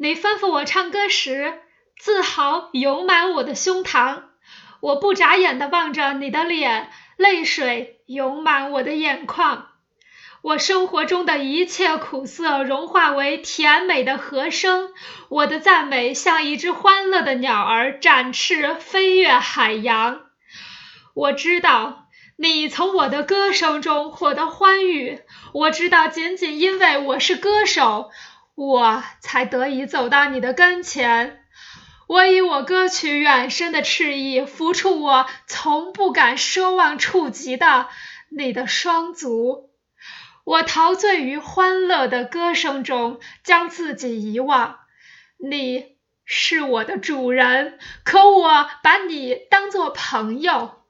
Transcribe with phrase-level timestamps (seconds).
[0.00, 1.58] 你吩咐我唱歌时，
[1.98, 4.22] 自豪涌满我的胸膛。
[4.80, 9.66] 我不眨眼地望着你的脸，泪水涌满我的眼眶。
[10.40, 14.90] 我生活中的一切苦涩融化为甜美的和声，
[15.28, 20.20] 我的赞美像一只欢乐的鸟儿展翅飞越海洋。
[21.12, 22.06] 我知道
[22.36, 25.18] 你从我的歌声中获得欢愉，
[25.52, 28.10] 我知道仅仅因为我是歌手，
[28.58, 31.44] 我才得以走到你的跟前。
[32.08, 37.86] 我以我歌曲远伸的翅翼抚触我从不敢奢望触及的
[38.28, 39.70] 你的双足，
[40.42, 44.80] 我陶醉于欢乐的歌声中，将自己遗忘。
[45.36, 50.82] 你是我的主人，可我把你当作朋友。